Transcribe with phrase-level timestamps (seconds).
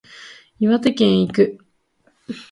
[0.59, 1.59] 岩手県へ行く